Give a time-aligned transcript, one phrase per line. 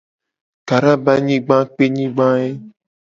[0.67, 2.49] Kara be anyigba a kpenyigba ye.